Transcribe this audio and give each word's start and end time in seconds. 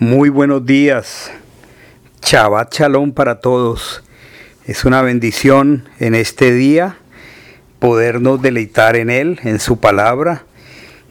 Muy 0.00 0.28
buenos 0.28 0.66
días. 0.66 1.30
Shabbat 2.20 2.74
Shalom 2.74 3.12
para 3.12 3.38
todos. 3.38 4.02
Es 4.66 4.84
una 4.84 5.02
bendición 5.02 5.88
en 6.00 6.16
este 6.16 6.52
día 6.52 6.96
podernos 7.78 8.42
deleitar 8.42 8.96
en 8.96 9.08
Él, 9.08 9.38
en 9.44 9.60
su 9.60 9.78
palabra 9.78 10.46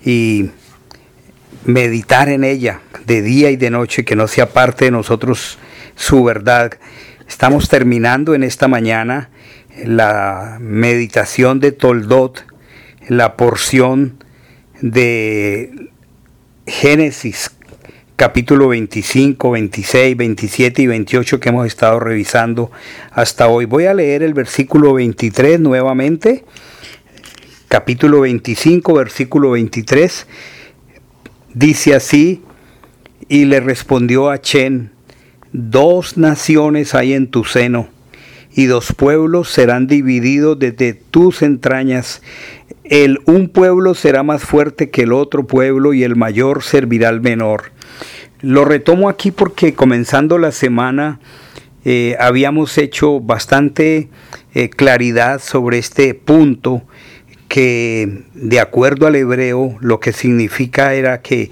y 0.03 0.51
meditar 1.63 2.27
en 2.27 2.43
ella 2.43 2.81
de 3.05 3.21
día 3.21 3.51
y 3.51 3.55
de 3.55 3.69
noche, 3.69 4.03
que 4.03 4.17
no 4.17 4.27
sea 4.27 4.49
parte 4.49 4.85
de 4.85 4.91
nosotros 4.91 5.59
su 5.95 6.21
verdad. 6.25 6.73
Estamos 7.25 7.69
terminando 7.69 8.35
en 8.35 8.43
esta 8.43 8.67
mañana 8.67 9.29
la 9.85 10.57
meditación 10.59 11.61
de 11.61 11.71
Toldot, 11.71 12.45
la 13.07 13.37
porción 13.37 14.21
de 14.81 15.89
Génesis 16.67 17.49
capítulo 18.23 18.69
25, 18.69 19.51
26, 19.51 20.15
27 20.15 20.81
y 20.81 20.87
28 20.87 21.41
que 21.41 21.49
hemos 21.49 21.67
estado 21.67 21.99
revisando 21.99 22.71
hasta 23.11 23.49
hoy. 23.49 23.65
Voy 23.65 23.83
a 23.83 23.93
leer 23.93 24.23
el 24.23 24.33
versículo 24.33 24.93
23 24.93 25.59
nuevamente. 25.59 26.45
Capítulo 27.67 28.21
25, 28.21 28.93
versículo 28.93 29.51
23. 29.51 30.25
Dice 31.53 31.95
así, 31.95 32.41
y 33.27 33.43
le 33.43 33.59
respondió 33.59 34.29
a 34.29 34.39
Chen, 34.39 34.91
dos 35.51 36.15
naciones 36.15 36.95
hay 36.95 37.11
en 37.11 37.27
tu 37.27 37.43
seno, 37.43 37.89
y 38.55 38.67
dos 38.67 38.93
pueblos 38.95 39.49
serán 39.49 39.85
divididos 39.85 40.57
desde 40.57 40.93
tus 40.93 41.41
entrañas. 41.41 42.21
El 42.83 43.21
un 43.25 43.49
pueblo 43.49 43.93
será 43.93 44.23
más 44.23 44.43
fuerte 44.43 44.89
que 44.89 45.03
el 45.03 45.13
otro 45.13 45.47
pueblo, 45.47 45.93
y 45.93 46.03
el 46.03 46.15
mayor 46.15 46.63
servirá 46.63 47.09
al 47.09 47.21
menor. 47.21 47.71
Lo 48.41 48.65
retomo 48.65 49.07
aquí 49.07 49.31
porque 49.31 49.73
comenzando 49.73 50.37
la 50.37 50.51
semana 50.51 51.19
eh, 51.85 52.15
habíamos 52.19 52.77
hecho 52.77 53.19
bastante 53.21 54.09
eh, 54.53 54.69
claridad 54.69 55.39
sobre 55.41 55.77
este 55.77 56.13
punto 56.13 56.83
que 57.47 58.23
de 58.33 58.59
acuerdo 58.59 59.07
al 59.07 59.15
hebreo 59.15 59.77
lo 59.79 59.99
que 59.99 60.11
significa 60.11 60.93
era 60.93 61.21
que 61.21 61.51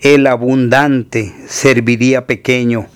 el 0.00 0.26
abundante 0.26 1.34
serviría 1.46 2.26
pequeño. 2.26 2.86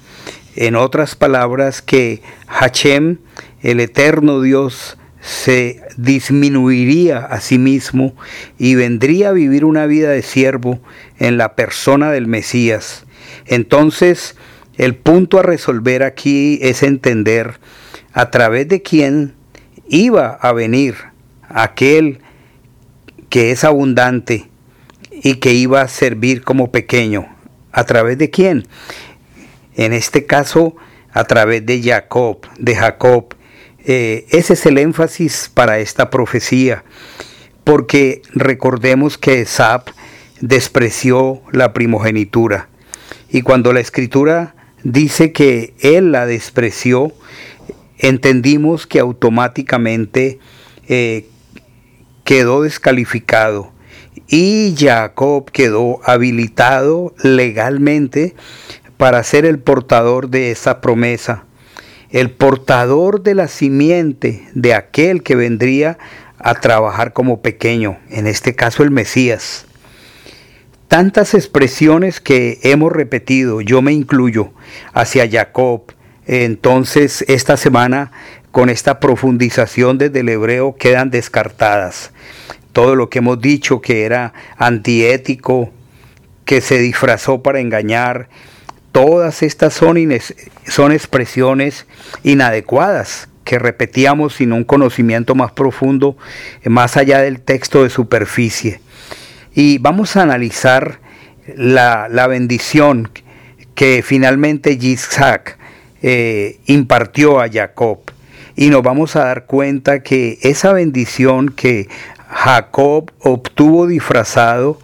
En 0.54 0.76
otras 0.76 1.16
palabras, 1.16 1.82
que 1.82 2.20
Hachem, 2.46 3.18
el 3.62 3.80
eterno 3.80 4.40
Dios, 4.40 4.98
se 5.22 5.80
disminuiría 5.96 7.18
a 7.18 7.40
sí 7.40 7.56
mismo 7.56 8.14
y 8.58 8.74
vendría 8.74 9.28
a 9.28 9.32
vivir 9.32 9.64
una 9.64 9.86
vida 9.86 10.10
de 10.10 10.22
siervo 10.22 10.80
en 11.18 11.38
la 11.38 11.54
persona 11.54 12.10
del 12.10 12.26
Mesías. 12.26 13.04
Entonces, 13.46 14.36
el 14.76 14.96
punto 14.96 15.38
a 15.38 15.42
resolver 15.42 16.02
aquí 16.02 16.58
es 16.60 16.82
entender 16.82 17.60
a 18.12 18.30
través 18.30 18.68
de 18.68 18.82
quién 18.82 19.34
iba 19.88 20.28
a 20.28 20.52
venir 20.52 20.96
aquel 21.48 22.20
que 23.28 23.52
es 23.52 23.62
abundante 23.62 24.48
y 25.10 25.36
que 25.36 25.52
iba 25.52 25.82
a 25.82 25.88
servir 25.88 26.42
como 26.42 26.72
pequeño. 26.72 27.28
¿A 27.70 27.84
través 27.84 28.18
de 28.18 28.28
quién? 28.28 28.66
En 29.76 29.92
este 29.92 30.26
caso, 30.26 30.74
a 31.12 31.24
través 31.24 31.64
de 31.64 31.80
Jacob, 31.80 32.38
de 32.58 32.74
Jacob. 32.74 33.34
Eh, 33.84 34.26
ese 34.30 34.52
es 34.52 34.66
el 34.66 34.78
énfasis 34.78 35.50
para 35.52 35.78
esta 35.78 36.10
profecía, 36.10 36.84
porque 37.64 38.22
recordemos 38.32 39.18
que 39.18 39.44
Sab 39.44 39.84
despreció 40.40 41.42
la 41.52 41.72
primogenitura. 41.72 42.68
Y 43.30 43.42
cuando 43.42 43.72
la 43.72 43.80
escritura 43.80 44.54
dice 44.84 45.32
que 45.32 45.74
él 45.80 46.12
la 46.12 46.26
despreció, 46.26 47.12
entendimos 47.98 48.86
que 48.86 48.98
automáticamente 48.98 50.38
eh, 50.88 51.26
quedó 52.24 52.62
descalificado 52.62 53.72
y 54.28 54.74
Jacob 54.78 55.50
quedó 55.50 56.00
habilitado 56.04 57.14
legalmente 57.22 58.34
para 58.96 59.22
ser 59.22 59.44
el 59.44 59.58
portador 59.58 60.28
de 60.28 60.50
esa 60.50 60.80
promesa, 60.80 61.44
el 62.12 62.30
portador 62.30 63.22
de 63.22 63.34
la 63.34 63.48
simiente 63.48 64.46
de 64.54 64.74
aquel 64.74 65.22
que 65.22 65.34
vendría 65.34 65.98
a 66.38 66.54
trabajar 66.54 67.12
como 67.12 67.42
pequeño, 67.42 67.98
en 68.08 68.26
este 68.26 68.54
caso 68.54 68.82
el 68.82 68.90
Mesías 68.90 69.66
tantas 70.92 71.32
expresiones 71.32 72.20
que 72.20 72.58
hemos 72.64 72.92
repetido, 72.92 73.62
yo 73.62 73.80
me 73.80 73.94
incluyo, 73.94 74.52
hacia 74.92 75.26
Jacob. 75.26 75.84
Entonces, 76.26 77.24
esta 77.28 77.56
semana, 77.56 78.12
con 78.50 78.68
esta 78.68 79.00
profundización 79.00 79.96
desde 79.96 80.20
el 80.20 80.28
hebreo, 80.28 80.76
quedan 80.76 81.08
descartadas. 81.08 82.10
Todo 82.74 82.94
lo 82.94 83.08
que 83.08 83.20
hemos 83.20 83.40
dicho 83.40 83.80
que 83.80 84.04
era 84.04 84.34
antiético, 84.58 85.70
que 86.44 86.60
se 86.60 86.76
disfrazó 86.76 87.42
para 87.42 87.60
engañar, 87.60 88.28
todas 88.92 89.42
estas 89.42 89.74
son, 89.74 89.98
son 90.66 90.92
expresiones 90.92 91.86
inadecuadas 92.22 93.28
que 93.44 93.58
repetíamos 93.58 94.34
sin 94.34 94.52
un 94.52 94.64
conocimiento 94.64 95.34
más 95.34 95.52
profundo, 95.52 96.16
más 96.64 96.96
allá 96.96 97.20
del 97.20 97.40
texto 97.40 97.82
de 97.82 97.90
superficie. 97.90 98.80
Y 99.54 99.78
vamos 99.78 100.16
a 100.16 100.22
analizar 100.22 101.00
la, 101.56 102.26
bendición 102.28 103.10
que 103.74 104.02
finalmente 104.04 104.78
Yitzhak 104.78 105.58
eh, 106.02 106.58
impartió 106.66 107.40
a 107.40 107.48
Jacob. 107.50 107.98
Y 108.54 108.68
nos 108.70 108.82
vamos 108.82 109.16
a 109.16 109.24
dar 109.24 109.46
cuenta 109.46 110.02
que 110.02 110.38
esa 110.42 110.72
bendición 110.72 111.48
que 111.48 111.88
Jacob 112.28 113.10
obtuvo 113.20 113.86
disfrazado, 113.86 114.78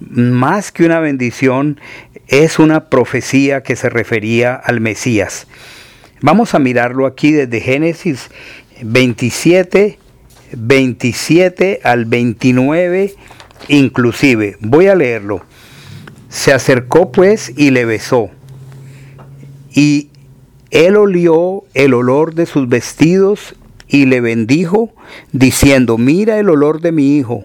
más 0.00 0.72
que 0.72 0.84
una 0.84 1.00
bendición, 1.00 1.80
es 2.28 2.58
una 2.58 2.88
profecía 2.88 3.62
que 3.62 3.76
se 3.76 3.88
refería 3.88 4.54
al 4.54 4.80
Mesías. 4.80 5.46
Vamos 6.20 6.54
a 6.54 6.58
mirarlo 6.58 7.06
aquí 7.06 7.32
desde 7.32 7.60
Génesis 7.60 8.30
27, 8.82 9.98
27 10.52 11.80
al 11.84 12.04
29 12.06 13.14
Inclusive, 13.68 14.56
voy 14.60 14.88
a 14.88 14.94
leerlo. 14.94 15.42
Se 16.28 16.52
acercó 16.52 17.12
pues 17.12 17.52
y 17.56 17.70
le 17.70 17.84
besó. 17.84 18.30
Y 19.72 20.10
él 20.70 20.96
olió 20.96 21.64
el 21.74 21.94
olor 21.94 22.34
de 22.34 22.46
sus 22.46 22.68
vestidos 22.68 23.54
y 23.88 24.06
le 24.06 24.20
bendijo, 24.20 24.92
diciendo, 25.32 25.98
mira 25.98 26.38
el 26.38 26.48
olor 26.48 26.80
de 26.80 26.92
mi 26.92 27.16
hijo. 27.16 27.44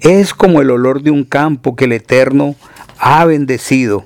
Es 0.00 0.34
como 0.34 0.60
el 0.60 0.70
olor 0.70 1.02
de 1.02 1.10
un 1.10 1.24
campo 1.24 1.76
que 1.76 1.84
el 1.84 1.92
Eterno 1.92 2.56
ha 2.98 3.24
bendecido. 3.24 4.04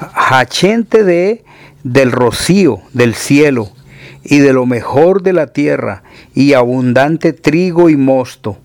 Hachente 0.00 1.04
de 1.04 1.44
del 1.82 2.12
rocío 2.12 2.80
del 2.92 3.14
cielo 3.14 3.70
y 4.22 4.38
de 4.38 4.52
lo 4.52 4.66
mejor 4.66 5.22
de 5.22 5.32
la 5.32 5.46
tierra 5.48 6.02
y 6.34 6.52
abundante 6.52 7.32
trigo 7.32 7.88
y 7.88 7.96
mosto 7.96 8.58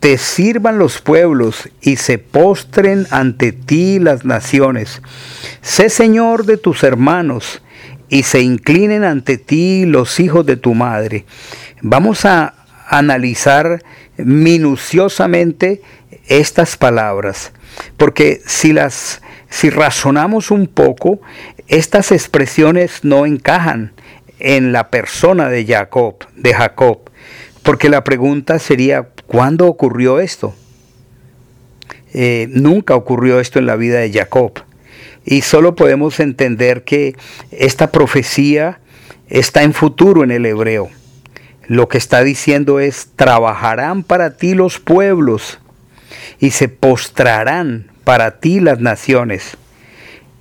te 0.00 0.16
sirvan 0.16 0.78
los 0.78 1.00
pueblos 1.00 1.68
y 1.80 1.96
se 1.96 2.18
postren 2.18 3.06
ante 3.10 3.52
ti 3.52 3.98
las 3.98 4.24
naciones. 4.24 5.02
Sé 5.60 5.90
Señor 5.90 6.46
de 6.46 6.56
tus 6.56 6.84
hermanos 6.84 7.62
y 8.08 8.22
se 8.22 8.40
inclinen 8.40 9.04
ante 9.04 9.38
ti 9.38 9.86
los 9.86 10.20
hijos 10.20 10.46
de 10.46 10.56
tu 10.56 10.74
madre. 10.74 11.24
Vamos 11.82 12.24
a 12.24 12.54
analizar 12.88 13.82
minuciosamente 14.16 15.82
estas 16.26 16.76
palabras, 16.76 17.52
porque 17.96 18.40
si 18.46 18.72
las 18.72 19.20
si 19.50 19.70
razonamos 19.70 20.50
un 20.50 20.66
poco, 20.66 21.20
estas 21.66 22.12
expresiones 22.12 23.04
no 23.04 23.26
encajan 23.26 23.92
en 24.38 24.72
la 24.72 24.90
persona 24.90 25.48
de 25.48 25.66
Jacob, 25.66 26.16
de 26.36 26.54
Jacob, 26.54 27.10
porque 27.62 27.88
la 27.88 28.04
pregunta 28.04 28.58
sería 28.58 29.08
¿Cuándo 29.28 29.66
ocurrió 29.66 30.20
esto? 30.20 30.54
Eh, 32.14 32.48
nunca 32.50 32.96
ocurrió 32.96 33.40
esto 33.40 33.58
en 33.58 33.66
la 33.66 33.76
vida 33.76 33.98
de 33.98 34.10
Jacob. 34.10 34.52
Y 35.26 35.42
solo 35.42 35.76
podemos 35.76 36.18
entender 36.18 36.82
que 36.82 37.14
esta 37.50 37.92
profecía 37.92 38.80
está 39.28 39.64
en 39.64 39.74
futuro 39.74 40.24
en 40.24 40.30
el 40.30 40.46
hebreo. 40.46 40.88
Lo 41.66 41.88
que 41.88 41.98
está 41.98 42.24
diciendo 42.24 42.80
es, 42.80 43.10
trabajarán 43.16 44.02
para 44.02 44.38
ti 44.38 44.54
los 44.54 44.80
pueblos 44.80 45.58
y 46.40 46.52
se 46.52 46.70
postrarán 46.70 47.90
para 48.08 48.40
ti 48.40 48.60
las 48.60 48.80
naciones. 48.80 49.58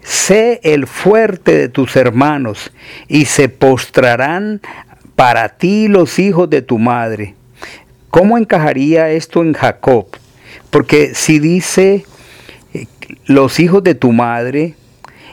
Sé 0.02 0.62
el 0.64 0.88
fuerte 0.88 1.52
de 1.58 1.68
tus 1.68 1.98
hermanos 1.98 2.72
y 3.10 3.26
se 3.26 3.50
postrarán 3.50 4.62
para 5.18 5.50
ti 5.50 5.90
los 5.90 6.18
hijos 6.18 6.50
de 6.50 6.62
tu 6.62 6.80
madre. 6.80 7.36
¿Cómo 8.10 8.38
encajaría 8.38 9.10
esto 9.10 9.42
en 9.42 9.52
Jacob? 9.52 10.08
Porque 10.70 11.14
si 11.14 11.40
dice 11.40 12.06
eh, 12.74 12.86
los 13.26 13.60
hijos 13.60 13.84
de 13.84 13.96
tu 13.96 14.14
madre, 14.14 14.76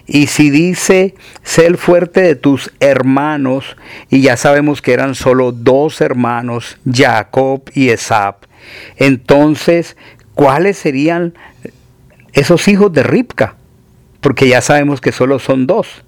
Y 0.06 0.26
si 0.26 0.50
dice, 0.50 1.14
sé 1.44 1.66
el 1.66 1.78
fuerte 1.78 2.20
de 2.20 2.34
tus 2.34 2.72
hermanos, 2.80 3.76
y 4.10 4.22
ya 4.22 4.36
sabemos 4.36 4.82
que 4.82 4.92
eran 4.92 5.14
solo 5.14 5.52
dos 5.52 6.00
hermanos, 6.00 6.78
Jacob 6.84 7.62
y 7.74 7.88
Esap, 7.90 8.44
entonces, 8.96 9.96
¿cuáles 10.34 10.76
serían 10.76 11.32
esos 12.34 12.68
hijos 12.68 12.92
de 12.92 13.02
Ripka? 13.02 13.56
Porque 14.20 14.48
ya 14.48 14.60
sabemos 14.60 15.00
que 15.00 15.12
solo 15.12 15.38
son 15.38 15.66
dos. 15.66 16.04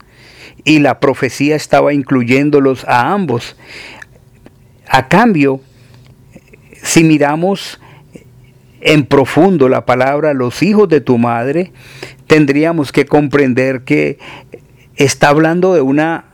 Y 0.65 0.81
la 0.81 1.01
profecía 1.01 1.57
estaba 1.57 1.93
incluyéndolos 1.93 2.85
a 2.85 3.13
ambos. 3.13 3.57
A 4.89 5.09
cambio, 5.09 5.61
si 6.83 7.05
miramos 7.05 7.81
en 8.81 9.05
profundo 9.07 9.69
la 9.69 9.85
palabra 9.85 10.35
los 10.35 10.63
hijos 10.63 10.89
de 10.89 11.01
tu 11.01 11.19
madre, 11.19 11.73
tendríamos 12.27 12.93
que 12.93 13.07
comprender 13.07 13.83
que 13.83 14.19
está 14.97 15.29
hablando 15.29 15.75
de 15.75 15.81
una 15.81 16.25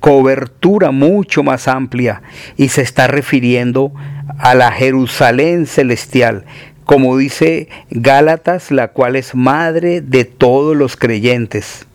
cobertura 0.00 0.90
mucho 0.90 1.42
más 1.42 1.68
amplia 1.68 2.22
y 2.56 2.68
se 2.68 2.82
está 2.82 3.06
refiriendo 3.06 3.92
a 4.38 4.54
la 4.54 4.70
Jerusalén 4.70 5.66
celestial, 5.66 6.44
como 6.88 7.18
dice 7.18 7.68
Gálatas, 7.90 8.70
la 8.70 8.88
cual 8.88 9.14
es 9.16 9.34
madre 9.34 10.00
de 10.00 10.24
todos 10.24 10.74
los 10.74 10.96
creyentes. 10.96 11.86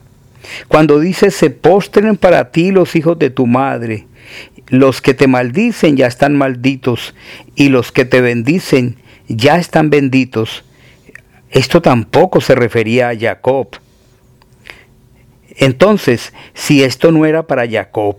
Cuando 0.68 1.00
dice, 1.00 1.32
se 1.32 1.50
postren 1.50 2.16
para 2.16 2.52
ti 2.52 2.70
los 2.70 2.94
hijos 2.94 3.18
de 3.18 3.28
tu 3.28 3.48
madre, 3.48 4.06
los 4.68 5.00
que 5.00 5.12
te 5.12 5.26
maldicen 5.26 5.96
ya 5.96 6.06
están 6.06 6.36
malditos, 6.36 7.16
y 7.56 7.70
los 7.70 7.90
que 7.90 8.04
te 8.04 8.20
bendicen 8.20 8.94
ya 9.26 9.56
están 9.56 9.90
benditos. 9.90 10.62
Esto 11.50 11.82
tampoco 11.82 12.40
se 12.40 12.54
refería 12.54 13.08
a 13.08 13.18
Jacob. 13.18 13.66
Entonces, 15.56 16.32
si 16.52 16.84
esto 16.84 17.10
no 17.10 17.26
era 17.26 17.48
para 17.48 17.68
Jacob, 17.68 18.18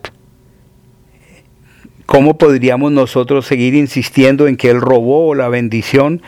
¿cómo 2.05 2.37
podríamos 2.37 2.91
nosotros 2.91 3.45
seguir 3.45 3.75
insistiendo 3.75 4.49
en 4.49 4.57
que 4.57 4.71
él 4.71 4.81
robó 4.81 5.35
la 5.35 5.47
bendición 5.47 6.21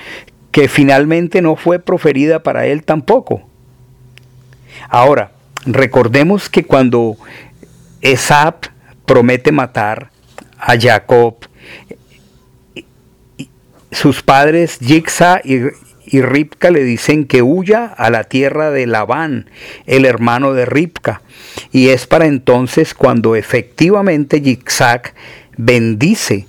que 0.57 0.67
finalmente 0.67 1.43
no 1.43 1.55
fue 1.55 1.77
proferida 1.77 2.41
para 2.41 2.65
él 2.65 2.81
tampoco? 2.83 3.47
Ahora, 4.89 5.29
recordemos 5.67 6.49
que 6.49 6.63
cuando 6.63 7.15
Esap 8.01 8.65
promete 9.05 9.51
matar 9.51 10.09
a 10.57 10.75
Jacob, 10.75 11.35
sus 13.91 14.23
padres 14.23 14.79
Jigsa 14.81 15.41
y, 15.43 15.59
Ripka 16.21 16.71
le 16.71 16.83
dicen 16.83 17.25
que 17.25 17.43
huya 17.43 17.85
a 17.85 18.09
la 18.09 18.23
tierra 18.23 18.71
de 18.71 18.87
Labán, 18.87 19.51
el 19.85 20.05
hermano 20.05 20.55
de 20.55 20.65
Ripka. 20.65 21.21
Y 21.71 21.89
es 21.89 22.07
para 22.07 22.25
entonces 22.25 22.95
cuando 22.95 23.35
efectivamente 23.35 24.41
Yitzhak 24.41 25.13
bendice 25.55 26.47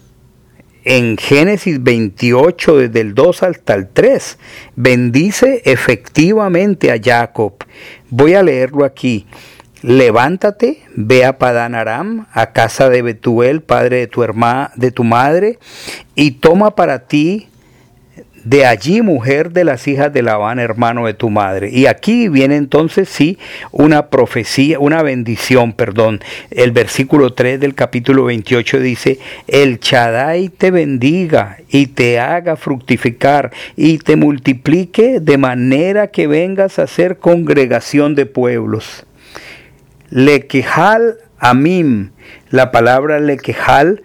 en 0.90 1.18
Génesis 1.18 1.82
28, 1.82 2.78
desde 2.78 3.02
el 3.02 3.14
2 3.14 3.42
hasta 3.42 3.74
el 3.74 3.88
3, 3.88 4.38
bendice 4.74 5.60
efectivamente 5.66 6.90
a 6.90 6.98
Jacob. 6.98 7.52
Voy 8.08 8.32
a 8.32 8.42
leerlo 8.42 8.86
aquí. 8.86 9.26
Levántate, 9.82 10.82
ve 10.96 11.26
a 11.26 11.36
Padán 11.36 11.74
Aram, 11.74 12.26
a 12.32 12.52
casa 12.52 12.88
de 12.88 13.02
Betuel, 13.02 13.60
padre 13.60 13.98
de 13.98 14.06
tu 14.06 14.22
hermana, 14.22 14.72
de 14.76 14.90
tu 14.90 15.04
madre, 15.04 15.58
y 16.14 16.30
toma 16.30 16.74
para 16.74 17.00
ti 17.00 17.48
de 18.48 18.64
allí 18.64 19.02
mujer 19.02 19.52
de 19.52 19.64
las 19.64 19.86
hijas 19.88 20.10
de 20.10 20.22
Labán, 20.22 20.58
hermano 20.58 21.04
de 21.04 21.12
tu 21.12 21.28
madre. 21.28 21.68
Y 21.70 21.84
aquí 21.84 22.28
viene 22.28 22.56
entonces 22.56 23.10
sí 23.10 23.38
una 23.72 24.06
profecía, 24.06 24.78
una 24.78 25.02
bendición, 25.02 25.74
perdón. 25.74 26.20
El 26.50 26.72
versículo 26.72 27.34
3 27.34 27.60
del 27.60 27.74
capítulo 27.74 28.24
28 28.24 28.80
dice, 28.80 29.18
el 29.48 29.80
Chadai 29.80 30.48
te 30.48 30.70
bendiga 30.70 31.58
y 31.68 31.88
te 31.88 32.20
haga 32.20 32.56
fructificar 32.56 33.50
y 33.76 33.98
te 33.98 34.16
multiplique 34.16 35.20
de 35.20 35.36
manera 35.36 36.06
que 36.06 36.26
vengas 36.26 36.78
a 36.78 36.86
ser 36.86 37.18
congregación 37.18 38.14
de 38.14 38.24
pueblos. 38.24 39.04
Lequejal 40.08 41.18
Amim, 41.38 42.12
la 42.48 42.70
palabra 42.70 43.20
Lequejal, 43.20 44.02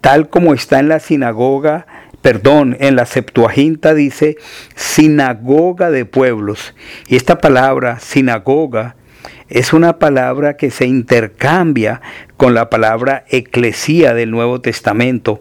tal 0.00 0.28
como 0.28 0.54
está 0.54 0.80
en 0.80 0.88
la 0.88 0.98
sinagoga, 0.98 1.86
perdón, 2.22 2.76
en 2.80 2.96
la 2.96 3.06
Septuaginta 3.06 3.94
dice 3.94 4.36
sinagoga 4.74 5.90
de 5.90 6.04
pueblos. 6.04 6.74
Y 7.08 7.16
esta 7.16 7.38
palabra 7.38 8.00
sinagoga 8.00 8.96
es 9.48 9.72
una 9.72 9.98
palabra 9.98 10.56
que 10.56 10.70
se 10.70 10.86
intercambia 10.86 12.00
con 12.36 12.54
la 12.54 12.70
palabra 12.70 13.24
eclesía 13.28 14.14
del 14.14 14.30
Nuevo 14.30 14.60
Testamento. 14.60 15.40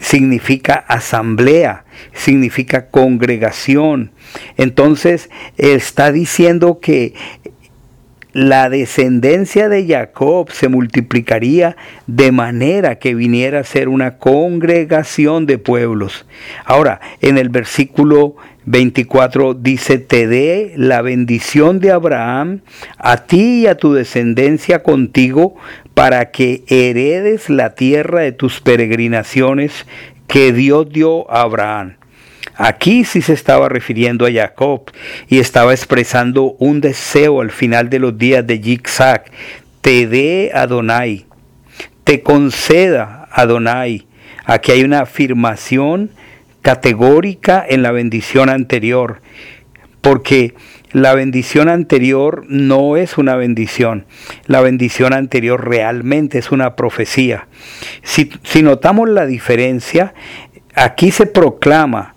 Significa 0.00 0.74
asamblea, 0.74 1.84
significa 2.12 2.88
congregación. 2.88 4.12
Entonces 4.58 5.30
está 5.56 6.12
diciendo 6.12 6.78
que 6.80 7.14
la 8.36 8.68
descendencia 8.68 9.70
de 9.70 9.86
Jacob 9.86 10.50
se 10.52 10.68
multiplicaría 10.68 11.74
de 12.06 12.32
manera 12.32 12.98
que 12.98 13.14
viniera 13.14 13.60
a 13.60 13.64
ser 13.64 13.88
una 13.88 14.18
congregación 14.18 15.46
de 15.46 15.56
pueblos. 15.56 16.26
Ahora, 16.66 17.00
en 17.22 17.38
el 17.38 17.48
versículo 17.48 18.36
24 18.66 19.54
dice, 19.54 19.96
te 19.96 20.26
dé 20.26 20.74
la 20.76 21.00
bendición 21.00 21.80
de 21.80 21.92
Abraham 21.92 22.60
a 22.98 23.24
ti 23.24 23.62
y 23.62 23.66
a 23.68 23.78
tu 23.78 23.94
descendencia 23.94 24.82
contigo 24.82 25.56
para 25.94 26.30
que 26.30 26.62
heredes 26.68 27.48
la 27.48 27.74
tierra 27.74 28.20
de 28.20 28.32
tus 28.32 28.60
peregrinaciones 28.60 29.86
que 30.26 30.52
Dios 30.52 30.90
dio 30.90 31.30
a 31.30 31.40
Abraham. 31.40 31.94
Aquí 32.56 33.04
sí 33.04 33.20
se 33.20 33.34
estaba 33.34 33.68
refiriendo 33.68 34.24
a 34.24 34.32
Jacob 34.32 34.90
y 35.28 35.40
estaba 35.40 35.72
expresando 35.72 36.56
un 36.58 36.80
deseo 36.80 37.42
al 37.42 37.50
final 37.50 37.90
de 37.90 37.98
los 37.98 38.16
días 38.16 38.46
de 38.46 38.60
Yitzhak. 38.60 39.30
Te 39.82 40.06
dé 40.06 40.52
Adonai, 40.54 41.26
te 42.04 42.22
conceda 42.22 43.28
Adonai. 43.30 44.06
Aquí 44.46 44.72
hay 44.72 44.84
una 44.84 45.00
afirmación 45.00 46.10
categórica 46.62 47.64
en 47.68 47.82
la 47.82 47.92
bendición 47.92 48.48
anterior, 48.48 49.20
porque 50.00 50.54
la 50.92 51.14
bendición 51.14 51.68
anterior 51.68 52.44
no 52.48 52.96
es 52.96 53.18
una 53.18 53.36
bendición, 53.36 54.06
la 54.46 54.62
bendición 54.62 55.12
anterior 55.12 55.68
realmente 55.68 56.38
es 56.38 56.50
una 56.50 56.74
profecía. 56.74 57.48
Si, 58.02 58.30
si 58.44 58.62
notamos 58.62 59.10
la 59.10 59.26
diferencia, 59.26 60.14
aquí 60.74 61.10
se 61.10 61.26
proclama 61.26 62.15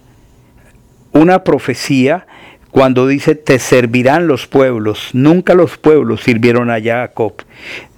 una 1.11 1.43
profecía 1.43 2.25
cuando 2.71 3.07
dice 3.07 3.35
te 3.35 3.59
servirán 3.59 4.27
los 4.27 4.47
pueblos. 4.47 5.09
Nunca 5.13 5.53
los 5.55 5.77
pueblos 5.77 6.21
sirvieron 6.21 6.69
a 6.69 6.81
Jacob. 6.81 7.33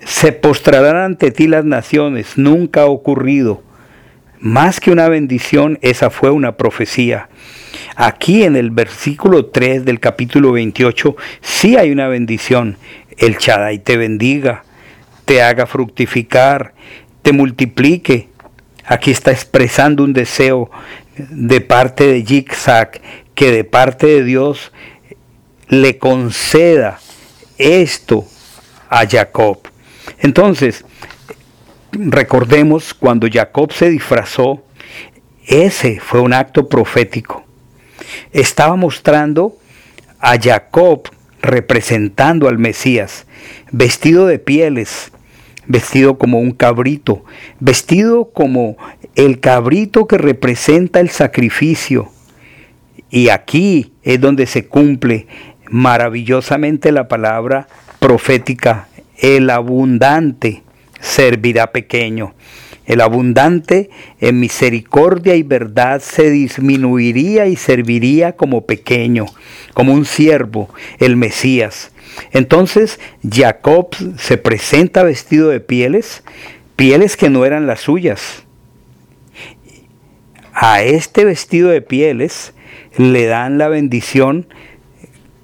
Se 0.06 0.32
postrarán 0.32 0.96
ante 0.96 1.32
ti 1.32 1.48
las 1.48 1.66
naciones. 1.66 2.38
Nunca 2.38 2.82
ha 2.82 2.86
ocurrido. 2.86 3.62
Más 4.40 4.80
que 4.80 4.92
una 4.92 5.08
bendición, 5.08 5.78
esa 5.82 6.10
fue 6.10 6.32
una 6.32 6.58
profecía. 6.58 7.30
Aquí 7.96 8.44
en 8.44 8.56
el 8.56 8.72
versículo 8.72 9.46
3 9.46 9.86
del 9.86 10.00
capítulo 10.00 10.52
28 10.54 11.16
sí 11.42 11.78
hay 11.78 11.92
una 11.92 12.08
bendición. 12.08 12.78
El 13.18 13.38
Chadai 13.38 13.80
te 13.80 13.98
bendiga, 13.98 14.64
te 15.26 15.44
haga 15.44 15.68
fructificar, 15.68 16.74
te 17.22 17.34
multiplique. 17.34 18.30
Aquí 18.86 19.12
está 19.12 19.32
expresando 19.32 20.04
un 20.04 20.14
deseo 20.14 20.72
de 21.18 21.62
parte 21.62 22.08
de 22.08 22.24
Yitzhak, 22.24 23.02
que 23.36 23.52
de 23.52 23.64
parte 23.64 24.08
de 24.08 24.24
Dios 24.24 24.72
le 25.68 25.98
conceda 25.98 27.00
esto 27.58 28.26
a 28.90 29.08
Jacob. 29.08 29.60
Entonces, 30.20 30.84
recordemos 31.92 32.94
cuando 32.94 33.28
Jacob 33.32 33.72
se 33.72 33.90
disfrazó, 33.90 34.64
ese 35.46 36.00
fue 36.00 36.20
un 36.22 36.34
acto 36.34 36.68
profético. 36.68 37.44
Estaba 38.32 38.76
mostrando 38.76 39.58
a 40.20 40.38
Jacob 40.40 41.10
representando 41.42 42.48
al 42.48 42.60
Mesías, 42.60 43.26
vestido 43.72 44.28
de 44.28 44.40
pieles, 44.40 45.12
vestido 45.66 46.18
como 46.18 46.40
un 46.40 46.52
cabrito, 46.52 47.24
vestido 47.60 48.32
como 48.32 48.78
el 49.16 49.40
cabrito 49.40 50.08
que 50.08 50.18
representa 50.18 51.00
el 51.00 51.10
sacrificio. 51.10 52.10
Y 53.10 53.30
aquí 53.30 53.94
es 54.04 54.22
donde 54.22 54.46
se 54.46 54.68
cumple 54.68 55.28
maravillosamente 55.70 56.92
la 56.92 57.08
palabra 57.08 57.68
profética, 58.00 58.88
el 59.18 59.50
abundante 59.50 60.64
servirá 61.00 61.72
pequeño. 61.72 62.34
El 62.86 63.00
abundante 63.00 63.90
en 64.20 64.40
misericordia 64.40 65.36
y 65.36 65.44
verdad 65.44 66.02
se 66.02 66.30
disminuiría 66.30 67.46
y 67.46 67.56
serviría 67.56 68.34
como 68.34 68.66
pequeño, 68.66 69.28
como 69.74 69.94
un 69.94 70.06
siervo, 70.06 70.70
el 71.00 71.16
Mesías. 71.16 71.92
Entonces 72.32 73.00
Jacob 73.30 73.90
se 74.18 74.38
presenta 74.38 75.04
vestido 75.04 75.50
de 75.50 75.60
pieles, 75.60 76.24
pieles 76.76 77.16
que 77.16 77.30
no 77.30 77.46
eran 77.46 77.68
las 77.68 77.82
suyas. 77.82 78.44
A 80.54 80.82
este 80.82 81.24
vestido 81.26 81.70
de 81.70 81.82
pieles 81.82 82.54
le 82.98 83.26
dan 83.26 83.58
la 83.58 83.70
bendición 83.70 84.48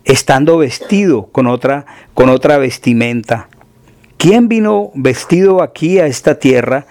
estando 0.04 0.58
vestido 0.58 1.28
con 1.28 1.48
otra, 1.48 1.86
con 2.14 2.30
otra 2.30 2.58
vestimenta. 2.58 3.50
¿Quién 4.18 4.48
vino 4.48 4.92
vestido 4.96 5.62
aquí 5.62 6.00
a 6.00 6.08
esta 6.08 6.40
tierra 6.40 6.86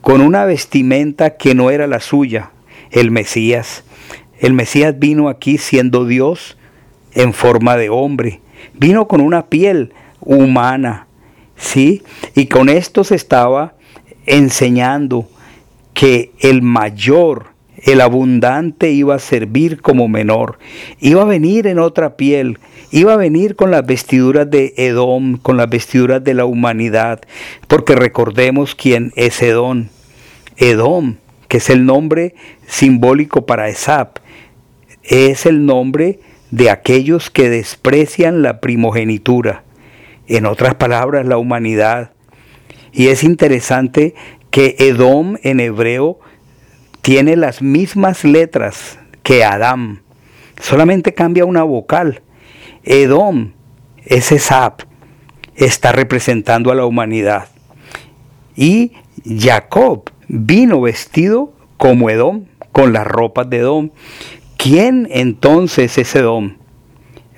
con 0.00 0.20
una 0.20 0.44
vestimenta 0.44 1.36
que 1.36 1.54
no 1.54 1.70
era 1.70 1.86
la 1.86 2.00
suya? 2.00 2.50
El 2.90 3.10
Mesías. 3.10 3.84
El 4.38 4.52
Mesías 4.52 4.98
vino 4.98 5.28
aquí 5.28 5.58
siendo 5.58 6.04
Dios 6.04 6.56
en 7.14 7.32
forma 7.32 7.76
de 7.76 7.90
hombre. 7.90 8.40
Vino 8.74 9.08
con 9.08 9.20
una 9.20 9.46
piel 9.46 9.92
humana, 10.20 11.06
¿sí? 11.56 12.02
Y 12.34 12.46
con 12.46 12.68
esto 12.68 13.02
se 13.02 13.14
estaba 13.14 13.74
enseñando 14.26 15.28
que 15.94 16.32
el 16.40 16.62
mayor 16.62 17.52
el 17.82 18.00
abundante 18.00 18.90
iba 18.92 19.16
a 19.16 19.18
servir 19.18 19.80
como 19.80 20.08
menor, 20.08 20.58
iba 21.00 21.22
a 21.22 21.26
venir 21.26 21.66
en 21.66 21.78
otra 21.78 22.16
piel, 22.16 22.58
iba 22.90 23.14
a 23.14 23.16
venir 23.16 23.56
con 23.56 23.70
las 23.70 23.84
vestiduras 23.84 24.48
de 24.48 24.74
Edom, 24.76 25.36
con 25.36 25.56
las 25.56 25.68
vestiduras 25.68 26.22
de 26.22 26.34
la 26.34 26.44
humanidad, 26.44 27.20
porque 27.66 27.96
recordemos 27.96 28.74
quién 28.74 29.12
es 29.16 29.42
Edom. 29.42 29.88
Edom, 30.56 31.16
que 31.48 31.56
es 31.56 31.70
el 31.70 31.84
nombre 31.84 32.34
simbólico 32.66 33.46
para 33.46 33.68
Esap, 33.68 34.18
es 35.02 35.46
el 35.46 35.66
nombre 35.66 36.20
de 36.52 36.70
aquellos 36.70 37.30
que 37.30 37.48
desprecian 37.48 38.42
la 38.42 38.60
primogenitura, 38.60 39.64
en 40.28 40.46
otras 40.46 40.76
palabras, 40.76 41.26
la 41.26 41.36
humanidad. 41.36 42.12
Y 42.92 43.08
es 43.08 43.24
interesante 43.24 44.14
que 44.52 44.76
Edom 44.78 45.38
en 45.42 45.60
hebreo 45.60 46.20
tiene 47.00 47.36
las 47.36 47.62
mismas 47.62 48.22
letras 48.22 48.98
que 49.22 49.44
Adán, 49.44 50.02
solamente 50.60 51.14
cambia 51.14 51.46
una 51.46 51.62
vocal. 51.62 52.20
Edom, 52.84 53.52
ese 54.04 54.38
Sap, 54.38 54.82
está 55.56 55.90
representando 55.92 56.70
a 56.70 56.74
la 56.74 56.84
humanidad. 56.84 57.48
Y 58.54 58.92
Jacob 59.24 60.10
vino 60.28 60.82
vestido 60.82 61.54
como 61.78 62.10
Edom, 62.10 62.44
con 62.72 62.92
las 62.92 63.06
ropas 63.06 63.48
de 63.48 63.56
Edom. 63.56 63.90
¿Quién 64.58 65.08
entonces 65.10 65.96
es 65.96 66.14
Edom? 66.14 66.58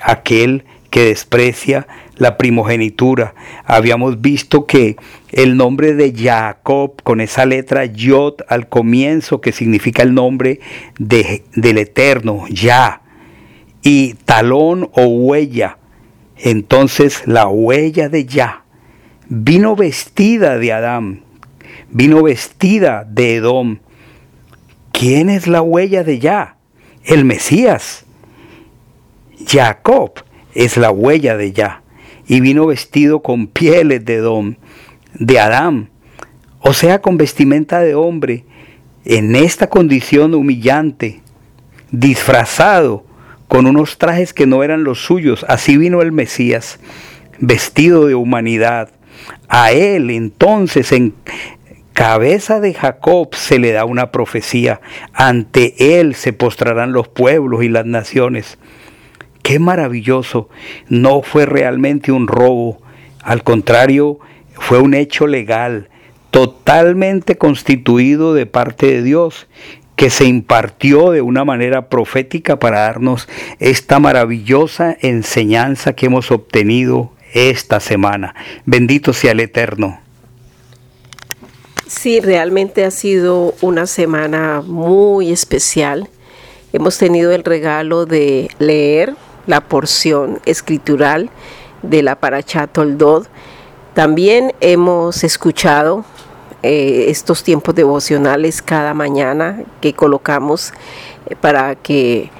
Aquel 0.00 0.64
que 0.90 1.04
desprecia 1.04 1.86
la 2.16 2.36
primogenitura. 2.36 3.34
Habíamos 3.64 4.20
visto 4.20 4.66
que 4.66 4.96
el 5.32 5.56
nombre 5.56 5.94
de 5.94 6.12
Jacob 6.16 7.02
con 7.02 7.20
esa 7.20 7.46
letra 7.46 7.86
Yod 7.86 8.34
al 8.48 8.68
comienzo, 8.68 9.40
que 9.40 9.52
significa 9.52 10.02
el 10.02 10.14
nombre 10.14 10.60
de, 10.98 11.44
del 11.54 11.78
Eterno, 11.78 12.44
Ya, 12.48 13.02
y 13.82 14.14
talón 14.24 14.90
o 14.94 15.06
huella, 15.06 15.78
entonces 16.36 17.22
la 17.26 17.48
huella 17.48 18.08
de 18.08 18.24
Ya, 18.24 18.64
vino 19.28 19.76
vestida 19.76 20.58
de 20.58 20.72
Adán, 20.72 21.22
vino 21.90 22.22
vestida 22.22 23.04
de 23.08 23.36
Edom. 23.36 23.78
¿Quién 24.92 25.28
es 25.28 25.48
la 25.48 25.60
huella 25.60 26.04
de 26.04 26.20
Ya? 26.20 26.56
El 27.04 27.24
Mesías. 27.24 28.04
Jacob 29.46 30.12
es 30.54 30.76
la 30.76 30.92
huella 30.92 31.36
de 31.36 31.52
Ya 31.52 31.83
y 32.26 32.40
vino 32.40 32.66
vestido 32.66 33.20
con 33.20 33.46
pieles 33.46 34.04
de 34.04 34.14
Edom, 34.14 34.56
de 35.14 35.38
Adán, 35.38 35.90
o 36.60 36.72
sea, 36.72 37.00
con 37.00 37.16
vestimenta 37.16 37.80
de 37.80 37.94
hombre, 37.94 38.44
en 39.04 39.36
esta 39.36 39.68
condición 39.68 40.34
humillante, 40.34 41.20
disfrazado 41.90 43.04
con 43.48 43.66
unos 43.66 43.98
trajes 43.98 44.32
que 44.32 44.46
no 44.46 44.62
eran 44.62 44.84
los 44.84 45.04
suyos, 45.04 45.44
así 45.48 45.76
vino 45.76 46.00
el 46.02 46.12
Mesías, 46.12 46.80
vestido 47.38 48.06
de 48.06 48.14
humanidad. 48.14 48.90
A 49.48 49.72
él 49.72 50.10
entonces 50.10 50.90
en 50.92 51.14
cabeza 51.92 52.60
de 52.60 52.74
Jacob 52.74 53.34
se 53.34 53.58
le 53.58 53.72
da 53.72 53.84
una 53.84 54.10
profecía, 54.10 54.80
ante 55.12 56.00
él 56.00 56.14
se 56.14 56.32
postrarán 56.32 56.92
los 56.92 57.08
pueblos 57.08 57.62
y 57.62 57.68
las 57.68 57.86
naciones. 57.86 58.58
Qué 59.44 59.58
maravilloso. 59.58 60.48
No 60.88 61.20
fue 61.20 61.44
realmente 61.44 62.12
un 62.12 62.28
robo. 62.28 62.80
Al 63.22 63.42
contrario, 63.42 64.18
fue 64.54 64.78
un 64.78 64.94
hecho 64.94 65.26
legal, 65.26 65.90
totalmente 66.30 67.36
constituido 67.36 68.32
de 68.32 68.46
parte 68.46 68.86
de 68.86 69.02
Dios, 69.02 69.46
que 69.96 70.08
se 70.08 70.24
impartió 70.24 71.10
de 71.10 71.20
una 71.20 71.44
manera 71.44 71.90
profética 71.90 72.58
para 72.58 72.80
darnos 72.80 73.28
esta 73.58 73.98
maravillosa 73.98 74.96
enseñanza 75.02 75.92
que 75.92 76.06
hemos 76.06 76.30
obtenido 76.30 77.12
esta 77.34 77.80
semana. 77.80 78.34
Bendito 78.64 79.12
sea 79.12 79.32
el 79.32 79.40
Eterno. 79.40 80.00
Sí, 81.86 82.20
realmente 82.20 82.86
ha 82.86 82.90
sido 82.90 83.54
una 83.60 83.86
semana 83.86 84.62
muy 84.66 85.32
especial. 85.32 86.08
Hemos 86.72 86.96
tenido 86.96 87.30
el 87.32 87.44
regalo 87.44 88.06
de 88.06 88.48
leer 88.58 89.14
la 89.46 89.60
porción 89.60 90.40
escritural 90.44 91.30
de 91.82 92.02
la 92.02 92.16
Parachá 92.16 92.66
Toldod. 92.66 93.26
También 93.94 94.52
hemos 94.60 95.24
escuchado 95.24 96.04
eh, 96.62 97.06
estos 97.08 97.42
tiempos 97.42 97.74
devocionales 97.74 98.62
cada 98.62 98.94
mañana 98.94 99.62
que 99.80 99.92
colocamos 99.92 100.72
eh, 101.26 101.36
para 101.36 101.74
que 101.74 102.30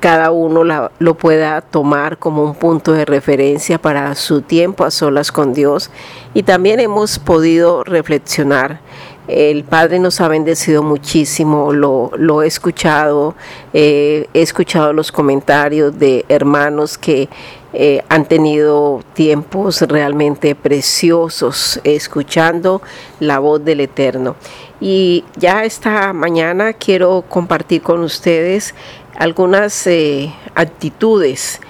cada 0.00 0.30
uno 0.30 0.64
lo 0.64 1.14
pueda 1.14 1.60
tomar 1.60 2.18
como 2.18 2.42
un 2.42 2.54
punto 2.54 2.92
de 2.92 3.04
referencia 3.04 3.78
para 3.78 4.14
su 4.14 4.42
tiempo 4.42 4.84
a 4.84 4.90
solas 4.90 5.30
con 5.30 5.52
Dios. 5.52 5.90
Y 6.34 6.42
también 6.42 6.80
hemos 6.80 7.18
podido 7.18 7.84
reflexionar 7.84 8.80
el 9.28 9.64
Padre 9.64 9.98
nos 9.98 10.20
ha 10.20 10.28
bendecido 10.28 10.82
muchísimo, 10.82 11.72
lo, 11.72 12.42
he 12.42 12.46
escuchado, 12.46 13.34
eh, 13.74 14.26
he 14.32 14.40
escuchado 14.40 14.94
los 14.94 15.12
comentarios 15.12 15.98
de 15.98 16.24
hermanos 16.28 16.96
que 16.96 17.28
eh, 17.74 18.02
han 18.08 18.24
tenido 18.26 19.02
tiempos 19.12 19.82
realmente 19.82 20.54
preciosos 20.54 21.78
escuchando 21.84 22.80
la 23.20 23.38
voz 23.38 23.62
del 23.62 23.80
Eterno. 23.80 24.36
Y 24.80 25.24
ya 25.36 25.64
esta 25.64 26.14
mañana 26.14 26.72
quiero 26.72 27.22
compartir 27.28 27.82
con 27.82 28.00
ustedes 28.00 28.74
algunas 29.14 29.86
eh, 29.86 30.32
actitudes 30.54 31.60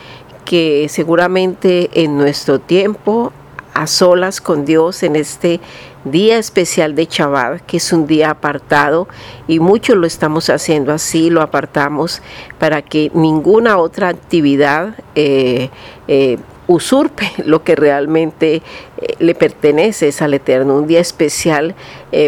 que 0.44 0.86
seguramente 0.88 1.90
en 1.92 2.16
nuestro 2.16 2.60
tiempo 2.60 3.32
a 3.78 3.87
solas 3.87 4.40
con 4.40 4.64
Dios 4.64 5.04
en 5.04 5.14
este 5.14 5.61
día 6.04 6.37
especial 6.38 6.97
de 6.97 7.06
Shabbat, 7.06 7.61
que 7.61 7.76
es 7.76 7.92
un 7.92 8.08
día 8.08 8.30
apartado 8.30 9.06
y 9.47 9.61
muchos 9.61 9.97
lo 9.97 10.04
estamos 10.04 10.50
haciendo 10.50 10.92
así, 10.92 11.30
lo 11.30 11.42
apartamos 11.42 12.20
para 12.58 12.82
que 12.82 13.12
ninguna 13.14 13.78
otra 13.78 14.08
actividad 14.08 14.94
eh, 15.14 15.70
eh, 16.08 16.38
usurpe 16.68 17.32
lo 17.44 17.64
que 17.64 17.75
realmente 17.75 18.62
eh, 18.98 19.14
le 19.18 19.34
pertenece 19.34 20.14
al 20.20 20.34
Eterno, 20.34 20.76
un 20.76 20.87
día 20.87 21.00
especial 21.00 21.75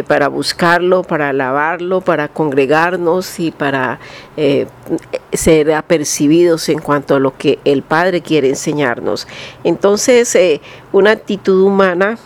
para 0.06 0.28
buscarlo, 0.28 1.02
para 1.02 1.30
alabarlo, 1.30 2.02
para 2.02 2.28
congregarnos 2.28 3.40
y 3.40 3.50
para 3.50 3.98
ser 5.32 5.72
apercibidos 5.72 6.68
en 6.68 6.80
cuanto 6.80 7.14
a 7.14 7.18
lo 7.18 7.34
que 7.38 7.58
el 7.64 7.82
Padre 7.82 8.20
quiere 8.20 8.50
enseñarnos. 8.50 9.26
Entonces, 9.64 10.36
una 10.92 11.12
actitud 11.12 11.62
humana 11.62 12.18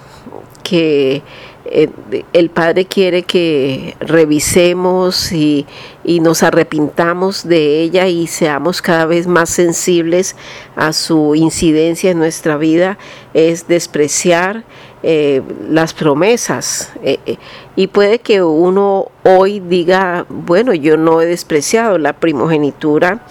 que 0.64 1.22
eh, 1.66 1.88
el 2.34 2.50
Padre 2.50 2.84
quiere 2.84 3.22
que 3.22 3.96
revisemos 4.00 5.32
y, 5.32 5.66
nos 6.04 6.42
arrepintamos 6.42 7.48
de 7.48 7.80
ella 7.80 8.06
y 8.08 8.26
seamos 8.26 8.82
cada 8.82 9.06
vez 9.06 9.26
más 9.26 9.48
sensibles 9.48 10.36
a 10.76 10.92
su 10.92 11.34
incidencia 11.34 12.10
en 12.10 12.18
nuestra 12.18 12.58
vida, 12.58 12.98
es 13.32 13.66
despreciar 13.66 14.64
eh, 15.02 15.40
las 15.70 15.94
promesas. 15.94 16.92
Eh, 17.02 17.38
y 17.74 17.86
puede 17.86 18.18
que 18.18 18.42
uno 18.42 19.06
hoy 19.22 19.60
diga, 19.60 20.26
bueno, 20.28 20.74
yo 20.74 20.98
no 20.98 21.22
he 21.22 21.26
despreciado 21.26 21.96
la 21.96 22.12
primogenitura, 22.12 23.26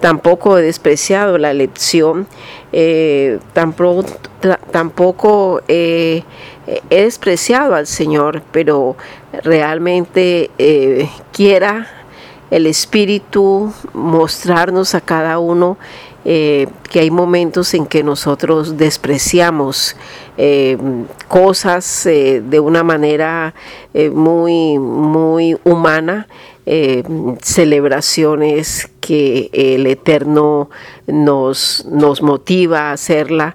tampoco 0.00 0.56
he 0.56 0.62
despreciado 0.62 1.36
la 1.36 1.50
elección, 1.50 2.26
tampoco, 3.52 4.04
tampoco 4.70 5.60
he 6.66 7.02
despreciado 7.02 7.74
al 7.74 7.86
Señor, 7.86 8.42
pero 8.52 8.96
realmente 9.42 10.50
eh, 10.58 11.08
quiera 11.32 11.86
el 12.50 12.66
Espíritu 12.66 13.72
mostrarnos 13.92 14.94
a 14.94 15.00
cada 15.00 15.38
uno 15.38 15.76
eh, 16.26 16.68
que 16.90 17.00
hay 17.00 17.10
momentos 17.10 17.74
en 17.74 17.84
que 17.84 18.02
nosotros 18.02 18.78
despreciamos 18.78 19.94
eh, 20.38 20.78
cosas 21.28 22.04
de 22.04 22.60
una 22.60 22.82
manera 22.82 23.54
muy, 24.12 24.78
muy 24.78 25.58
humana. 25.64 26.26
celebraciones 27.42 28.88
que 29.00 29.50
el 29.52 29.86
Eterno 29.86 30.70
nos, 31.06 31.84
nos 31.90 32.22
motiva 32.22 32.88
a 32.88 32.92
hacerla. 32.92 33.54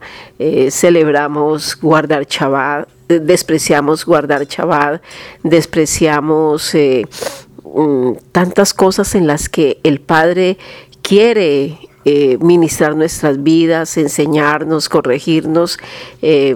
celebramos 0.69 1.75
guardar 1.81 2.27
Shabbat, 2.27 2.87
despreciamos 3.09 4.05
guardar 4.05 4.45
Shabbat, 4.45 5.01
despreciamos 5.43 6.73
mm, 6.75 8.11
tantas 8.31 8.73
cosas 8.73 9.15
en 9.15 9.25
las 9.25 9.49
que 9.49 9.79
el 9.83 9.99
Padre 9.99 10.57
quiere 11.01 11.79
eh, 12.05 12.37
ministrar 12.39 12.95
nuestras 12.95 13.41
vidas, 13.41 13.97
enseñarnos, 13.97 14.89
corregirnos. 14.89 15.79
Eh, 16.21 16.55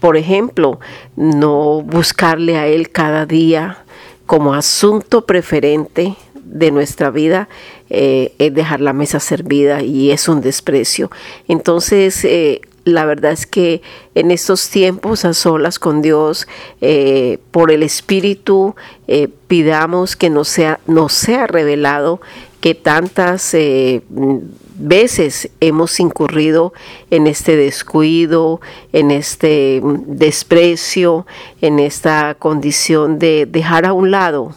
por 0.00 0.16
ejemplo, 0.16 0.80
no 1.16 1.82
buscarle 1.82 2.56
a 2.56 2.66
Él 2.66 2.90
cada 2.90 3.26
día 3.26 3.84
como 4.26 4.54
asunto 4.54 5.26
preferente 5.26 6.16
de 6.34 6.70
nuestra 6.70 7.10
vida 7.10 7.48
eh, 7.90 8.32
es 8.38 8.54
dejar 8.54 8.80
la 8.80 8.92
mesa 8.92 9.20
servida 9.20 9.82
y 9.82 10.10
es 10.12 10.28
un 10.28 10.40
desprecio. 10.40 11.10
Entonces, 11.46 12.26
la 12.88 13.04
verdad 13.04 13.32
es 13.32 13.46
que 13.46 13.82
en 14.14 14.30
estos 14.30 14.68
tiempos 14.68 15.24
a 15.24 15.34
solas 15.34 15.78
con 15.78 16.02
Dios, 16.02 16.48
eh, 16.80 17.38
por 17.50 17.70
el 17.70 17.82
Espíritu, 17.82 18.74
eh, 19.06 19.28
pidamos 19.46 20.16
que 20.16 20.30
nos 20.30 20.48
sea, 20.48 20.80
nos 20.86 21.12
sea 21.12 21.46
revelado 21.46 22.20
que 22.60 22.74
tantas 22.74 23.54
eh, 23.54 24.02
veces 24.78 25.50
hemos 25.60 25.98
incurrido 26.00 26.72
en 27.10 27.26
este 27.26 27.56
descuido, 27.56 28.60
en 28.92 29.10
este 29.10 29.80
desprecio, 30.06 31.26
en 31.60 31.78
esta 31.78 32.34
condición 32.38 33.18
de 33.18 33.46
dejar 33.46 33.86
a 33.86 33.92
un 33.92 34.10
lado 34.10 34.54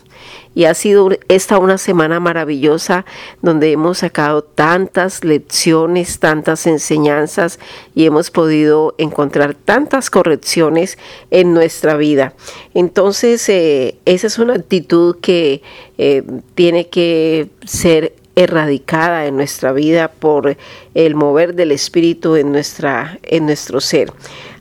y 0.54 0.66
ha 0.66 0.74
sido 0.74 1.10
esta 1.28 1.58
una 1.58 1.78
semana 1.78 2.20
maravillosa 2.20 3.06
donde 3.42 3.72
hemos 3.72 4.00
sacado 4.00 4.44
tantas 4.44 5.24
lecciones, 5.24 6.20
tantas 6.20 6.68
enseñanzas 6.68 7.60
y 7.96 8.06
hemos 8.06 8.32
podido 8.32 8.96
encontrar 8.98 9.54
tantas 9.54 10.10
correcciones 10.10 10.98
en 11.30 11.54
nuestra 11.54 11.96
vida. 11.96 12.34
Entonces, 12.74 13.48
eh, 13.50 13.96
esa 14.06 14.28
es 14.28 14.40
una 14.40 14.56
actitud 14.56 15.18
que 15.22 15.62
eh, 15.98 16.24
tiene 16.56 16.88
que 16.88 17.50
ser 17.66 18.16
erradicada 18.36 19.26
en 19.26 19.36
nuestra 19.36 19.72
vida 19.74 20.10
por 20.10 20.58
el 20.94 21.16
mover 21.16 21.54
del 21.54 21.72
Espíritu 21.72 22.36
en, 22.36 22.52
nuestra, 22.52 23.20
en 23.24 23.46
nuestro 23.46 23.82
ser. 23.82 24.12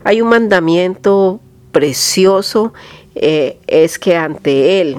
Hay 0.05 0.21
un 0.21 0.29
mandamiento 0.29 1.41
precioso, 1.73 2.73
eh, 3.15 3.59
es 3.67 3.99
que 3.99 4.17
ante 4.17 4.81
Él, 4.81 4.97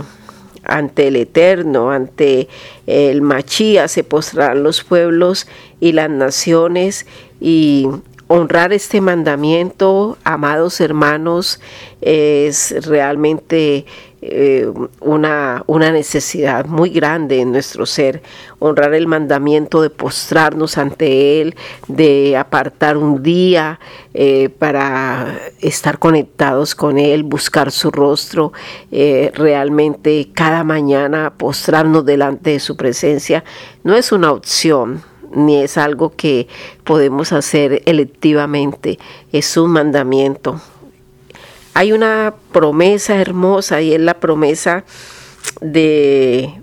ante 0.71 1.07
el 1.07 1.17
Eterno, 1.17 1.91
ante 1.91 2.47
el 2.87 3.21
Machía, 3.21 3.87
se 3.87 4.03
postrarán 4.03 4.63
los 4.63 4.83
pueblos 4.83 5.47
y 5.79 5.91
las 5.91 6.09
naciones 6.09 7.05
y 7.39 7.87
honrar 8.27 8.71
este 8.71 9.01
mandamiento, 9.01 10.17
amados 10.23 10.79
hermanos, 10.79 11.59
es 11.99 12.73
realmente 12.87 13.85
eh, 14.23 14.71
una, 14.99 15.63
una, 15.65 15.91
necesidad 15.91 16.67
muy 16.67 16.91
grande 16.91 17.41
en 17.41 17.51
nuestro 17.51 17.87
ser, 17.87 18.21
honrar 18.59 18.93
el 18.93 19.07
mandamiento 19.07 19.81
de 19.81 19.89
postrarnos 19.89 20.77
ante 20.77 21.41
Él, 21.41 21.55
de 21.87 22.37
apartar 22.37 22.97
un 22.97 23.23
día 23.23 23.79
eh, 24.13 24.49
para 24.49 25.39
estar 25.59 25.97
conectados 25.97 26.75
con 26.75 26.99
Él, 26.99 27.23
buscar 27.23 27.71
su 27.71 27.89
rostro, 27.89 28.53
eh, 28.91 29.31
realmente 29.33 30.29
cada 30.33 30.63
mañana 30.63 31.33
postrarnos 31.35 32.05
delante 32.05 32.51
de 32.51 32.59
su 32.59 32.77
presencia, 32.77 33.43
no 33.83 33.96
es 33.96 34.11
una 34.11 34.31
opción, 34.31 35.01
ni 35.33 35.63
es 35.63 35.79
algo 35.79 36.11
que 36.15 36.48
podemos 36.83 37.33
hacer 37.33 37.81
electivamente, 37.87 39.00
es 39.31 39.57
un 39.57 39.72
mandamiento 39.72 40.61
hay 41.74 41.92
una 41.92 42.34
promesa 42.51 43.16
hermosa 43.16 43.81
y 43.81 43.94
es 43.94 44.01
la 44.01 44.20
promesa 44.20 44.84
de 45.60 46.62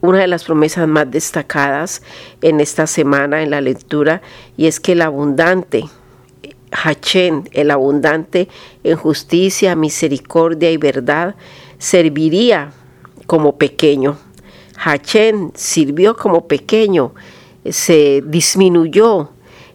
una 0.00 0.18
de 0.18 0.26
las 0.26 0.44
promesas 0.44 0.86
más 0.86 1.10
destacadas 1.10 2.02
en 2.42 2.60
esta 2.60 2.86
semana 2.86 3.42
en 3.42 3.50
la 3.50 3.60
lectura 3.60 4.20
y 4.56 4.66
es 4.66 4.78
que 4.80 4.92
el 4.92 5.02
abundante 5.02 5.84
Hachén, 6.72 7.48
el 7.52 7.70
abundante 7.70 8.48
en 8.84 8.96
justicia, 8.96 9.74
misericordia 9.74 10.70
y 10.70 10.76
verdad, 10.76 11.34
serviría 11.78 12.72
como 13.26 13.56
pequeño. 13.56 14.18
Hachén 14.76 15.52
sirvió 15.54 16.16
como 16.16 16.46
pequeño, 16.46 17.12
se 17.68 18.22
disminuyó 18.24 19.30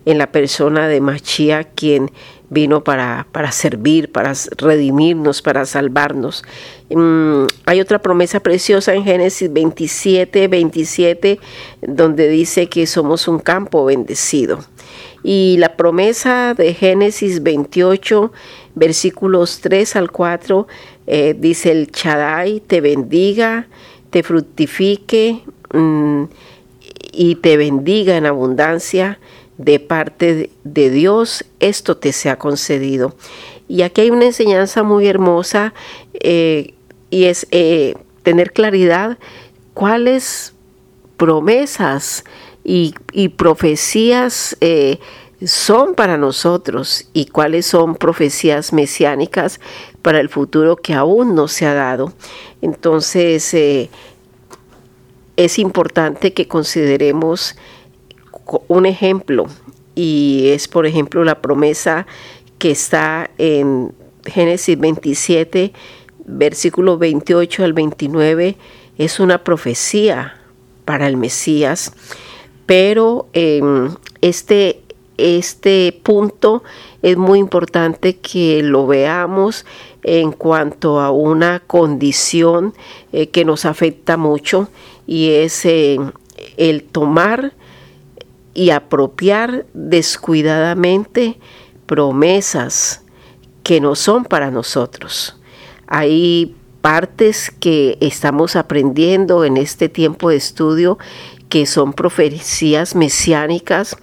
en 0.06 0.18
la 0.18 0.32
persona 0.32 0.88
de 0.88 1.02
Machía, 1.02 1.64
quien 1.64 2.12
vino 2.50 2.84
para, 2.84 3.28
para 3.32 3.52
servir, 3.52 4.12
para 4.12 4.34
redimirnos, 4.58 5.42
para 5.42 5.66
salvarnos. 5.66 6.44
Mm, 6.90 7.46
hay 7.66 7.82
otra 7.82 8.02
promesa 8.02 8.40
preciosa 8.40 8.94
en 8.94 9.04
Génesis 9.04 9.52
27, 9.52 10.48
27, 10.48 11.40
donde 11.82 12.30
dice 12.30 12.68
que 12.68 12.86
somos 12.86 13.28
un 13.28 13.40
campo 13.40 13.86
bendecido. 13.86 14.60
Y 15.24 15.58
la 15.58 15.76
promesa 15.76 16.54
de 16.54 16.74
Génesis 16.76 17.42
28, 17.42 18.32
versículos 18.76 19.60
3 19.62 19.96
al 19.96 20.12
4, 20.12 20.68
eh, 21.08 21.36
dice 21.38 21.72
el 21.72 21.92
Chadai 21.92 22.60
te 22.60 22.82
bendiga, 22.82 23.68
te 24.12 24.22
fructifique 24.22 25.42
mm, 25.74 26.24
y 27.12 27.36
te 27.36 27.58
bendiga 27.58 28.18
en 28.18 28.28
abundancia 28.28 29.20
de 29.58 29.80
parte 29.80 30.50
de 30.64 30.90
Dios, 30.90 31.46
esto 31.60 31.98
te 31.98 32.12
se 32.12 32.30
ha 32.30 32.38
concedido. 32.38 33.16
Y 33.68 33.82
aquí 33.82 34.02
hay 34.02 34.10
una 34.12 34.26
enseñanza 34.26 34.84
muy 34.84 35.08
hermosa 35.08 35.74
eh, 36.14 36.74
y 37.10 37.26
es 37.26 37.48
eh, 37.52 37.96
tener 38.24 38.52
claridad 38.52 39.18
cuáles 39.74 40.54
promesas 41.18 42.24
y, 42.64 42.94
profecías 43.38 44.58
eh, 44.60 45.00
son 45.46 45.94
para 45.94 46.18
nosotros 46.18 47.10
y 47.14 47.28
cuáles 47.28 47.68
son 47.68 47.96
profecías 47.96 48.74
mesiánicas 48.74 49.60
para 50.02 50.20
el 50.20 50.30
futuro 50.30 50.76
que 50.76 50.94
aún 50.94 51.36
no 51.36 51.48
se 51.48 51.66
ha 51.66 51.74
dado. 51.74 52.14
Entonces, 52.62 53.54
es 55.38 55.60
importante 55.60 56.34
que 56.34 56.48
consideremos 56.48 57.56
un 58.68 58.86
ejemplo 58.86 59.48
y 59.96 60.50
es 60.50 60.68
por 60.68 60.86
ejemplo 60.86 61.24
la 61.24 61.42
promesa 61.42 62.06
que 62.58 62.72
está 62.72 63.30
en 63.38 63.94
Génesis 64.26 64.80
27, 64.80 65.74
versículo 66.26 66.98
28 66.98 67.64
al 67.64 67.74
29, 67.74 68.58
es 68.98 69.20
una 69.20 69.44
profecía 69.44 70.40
para 70.84 71.08
el 71.08 71.18
Mesías, 71.18 71.94
pero 72.66 73.28
este, 74.22 74.82
este 75.18 76.00
punto 76.04 76.64
es 77.02 77.18
muy 77.18 77.40
importante 77.40 78.18
que 78.18 78.62
lo 78.64 78.88
veamos 78.88 79.66
en 80.04 80.32
cuanto 80.32 81.00
a 81.00 81.12
una 81.12 81.62
condición 81.66 82.74
eh, 83.12 83.30
que 83.30 83.46
nos 83.46 83.66
afecta 83.66 84.18
mucho 84.18 84.70
y 85.08 85.32
es 85.32 85.66
eh, 85.66 85.98
el 86.58 86.84
tomar 86.84 87.54
y 88.56 88.72
apropiar 88.72 89.68
descuidadamente 89.74 91.38
promesas 91.86 93.04
que 93.62 93.80
no 93.80 93.94
son 93.94 94.26
para 94.26 94.50
nosotros. 94.50 95.38
Hay 95.86 96.56
partes 96.82 97.52
que 97.60 97.98
estamos 98.00 98.56
aprendiendo 98.56 99.44
en 99.44 99.58
este 99.58 99.90
tiempo 99.90 100.30
de 100.30 100.38
estudio 100.38 100.98
que 101.50 101.66
son 101.66 101.94
profecías 101.94 102.96
mesiánicas, 102.96 103.96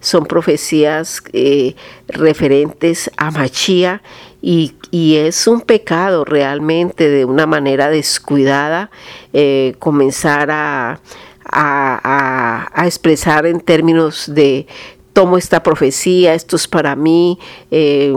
son 0.00 0.26
profecías 0.26 1.22
eh, 1.32 1.74
referentes 2.08 3.10
a 3.16 3.30
Machía 3.30 4.02
y, 4.42 4.74
es 4.92 5.46
un 5.46 5.60
pecado 5.60 6.24
realmente 6.24 7.08
de 7.08 7.24
una 7.24 7.46
manera 7.46 7.90
descuidada 7.90 8.90
eh, 9.32 9.74
comenzar 9.78 10.50
a, 10.50 11.00
a, 11.44 12.70
expresar 12.84 13.46
en 13.46 13.60
términos 13.60 14.32
de 14.32 14.66
tomo 15.12 15.36
esta 15.36 15.62
profecía, 15.62 16.34
esto 16.34 16.56
es 16.56 16.68
para 16.68 16.96
mí, 16.96 17.38
eh, 17.70 18.12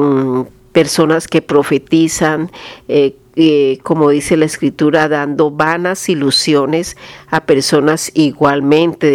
personas 0.71 1.27
que 1.27 1.41
profetizan, 1.41 2.51
eh, 2.88 3.15
eh, 3.36 3.79
como 3.83 4.09
dice 4.09 4.38
la 4.38 4.45
escritura, 4.45 5.09
dando 5.09 5.49
vanas 5.49 6.07
ilusiones 6.07 6.97
a 7.29 7.45
personas 7.45 8.12
igualmente 8.13 9.09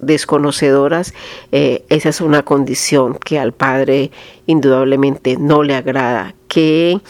desconocedoras, 0.00 1.12
esa 1.50 2.08
es 2.08 2.20
una 2.22 2.42
condición 2.42 3.18
que 3.18 3.38
al 3.38 3.52
Padre 3.52 4.10
indudablemente 4.46 5.36
no 5.36 5.62
le 5.62 5.74
agrada. 5.74 6.34
Que 6.48 7.00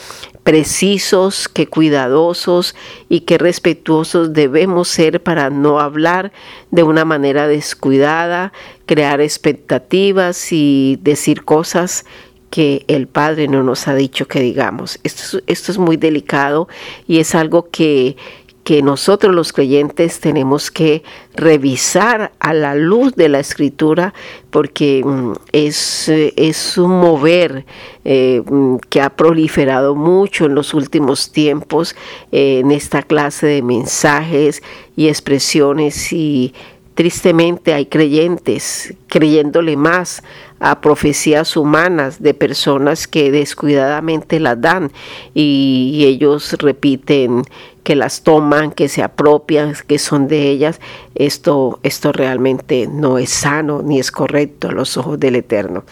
precisos, 0.43 1.49
que 1.49 1.67
cuidadosos 1.67 2.75
y 3.09 3.21
que 3.21 3.39
respetuosos 3.39 4.33
debemos 4.33 4.89
ser 4.89 5.23
para 5.23 5.51
no 5.51 5.81
hablar 5.81 6.33
de 6.71 6.83
una 6.83 7.05
manera 7.05 7.47
descuidada, 7.47 8.53
crear 8.87 9.21
expectativas 9.21 10.53
y 10.53 10.99
decir 11.03 11.45
cosas 11.45 12.05
que 12.51 12.85
el 12.89 13.07
Padre 13.07 13.47
no 13.47 13.63
nos 13.63 13.87
ha 13.87 13.95
dicho 13.95 14.27
que 14.27 14.41
digamos. 14.41 14.99
Esto, 15.05 15.41
esto 15.47 15.73
es 15.73 15.79
muy 15.79 15.97
delicado 15.97 16.69
y 17.07 17.21
es 17.21 17.35
algo 17.35 17.71
que, 17.71 18.17
que 18.65 18.83
nosotros 18.83 19.35
los 19.35 19.53
creyentes 19.53 20.21
tenemos 20.21 20.71
que 20.71 21.03
revisar 21.35 22.33
a 22.39 22.53
la 22.53 22.75
luz 22.75 23.15
de 23.15 23.29
la 23.29 23.41
escritura 23.41 24.13
porque 24.51 25.03
mm, 25.05 25.33
es, 25.53 26.09
es 26.09 26.79
un 26.79 27.01
mover 27.01 27.65
eh, 28.05 28.43
mm, 28.45 28.77
que 28.89 29.01
ha 29.01 29.11
proliferado 29.11 29.95
mucho 29.95 30.47
en 30.47 30.55
los 30.55 30.75
últimos 30.75 31.33
tiempos 31.33 31.97
eh, 32.33 32.61
en 32.61 32.71
esta 32.71 33.03
clase 33.03 33.47
de 33.47 33.63
mensajes 33.63 34.63
y 34.97 35.09
expresiones. 35.09 36.13
Y 36.13 36.53
tristemente 36.95 37.73
hay 37.73 37.87
creyentes 37.87 38.95
creyéndole 39.07 39.77
más 39.77 40.23
a 40.59 40.83
profecías 40.83 41.57
humanas 41.57 42.23
de 42.23 42.35
personas 42.35 43.09
que 43.09 43.31
descuidadamente 43.31 44.39
las 44.39 44.61
dan 44.61 44.93
y, 45.33 46.05
ellos 46.07 46.53
repiten 46.59 47.43
que 47.83 47.97
las 47.97 48.23
toman, 48.23 48.73
que 48.73 48.89
se 48.89 49.03
apropian, 49.03 49.75
que 49.87 49.99
son 49.99 50.29
de 50.29 50.51
ellas, 50.51 50.81
esto, 51.15 51.79
esto 51.83 52.13
realmente 52.13 52.87
no 52.87 53.19
es 53.19 53.31
sano 53.31 53.83
ni 53.83 53.99
es 53.99 54.11
correcto 54.11 54.69
a 54.69 54.73
los 54.73 54.97
ojos 54.97 55.19
del 55.19 55.37
Eterno. 55.37 55.85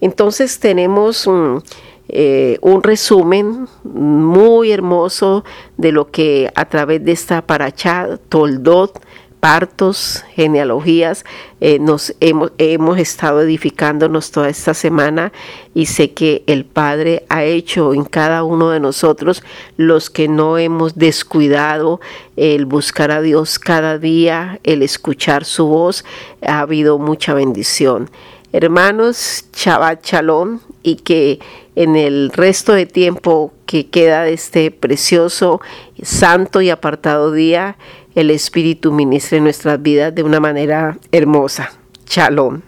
Entonces 0.00 0.58
tenemos 0.58 1.26
un, 1.26 1.62
eh, 2.08 2.58
un 2.60 2.82
resumen 2.82 3.68
muy 3.84 4.70
hermoso 4.70 5.44
de 5.76 5.92
lo 5.92 6.10
que 6.10 6.50
a 6.54 6.66
través 6.66 7.04
de 7.04 7.12
esta 7.12 7.42
paracha 7.42 8.18
Toldot 8.28 9.00
partos, 9.46 10.24
genealogías, 10.34 11.24
eh, 11.60 11.78
nos 11.78 12.16
hemos, 12.18 12.50
hemos 12.58 12.98
estado 12.98 13.42
edificándonos 13.42 14.32
toda 14.32 14.48
esta 14.48 14.74
semana 14.74 15.32
y 15.72 15.86
sé 15.86 16.10
que 16.10 16.42
el 16.48 16.64
Padre 16.64 17.24
ha 17.28 17.44
hecho 17.44 17.94
en 17.94 18.06
cada 18.06 18.42
uno 18.42 18.70
de 18.70 18.80
nosotros 18.80 19.44
los 19.76 20.10
que 20.10 20.26
no 20.26 20.58
hemos 20.58 20.96
descuidado 20.96 22.00
el 22.34 22.66
buscar 22.66 23.12
a 23.12 23.22
Dios 23.22 23.60
cada 23.60 24.00
día, 24.00 24.58
el 24.64 24.82
escuchar 24.82 25.44
su 25.44 25.66
voz, 25.66 26.04
ha 26.44 26.58
habido 26.58 26.98
mucha 26.98 27.32
bendición. 27.32 28.10
Hermanos, 28.52 29.44
Shabbat 29.54 30.04
Shalom 30.04 30.58
y 30.82 30.96
que 30.96 31.38
en 31.76 31.94
el 31.94 32.32
resto 32.32 32.72
de 32.72 32.86
tiempo 32.86 33.52
que 33.64 33.86
queda 33.90 34.24
de 34.24 34.32
este 34.32 34.72
precioso, 34.72 35.60
santo 36.02 36.60
y 36.62 36.70
apartado 36.70 37.30
día, 37.30 37.76
el 38.16 38.30
Espíritu 38.30 38.92
ministre 38.92 39.40
nuestras 39.40 39.80
vidas 39.80 40.12
de 40.14 40.22
una 40.22 40.40
manera 40.40 40.98
hermosa. 41.12 41.70
Shalom. 42.06 42.62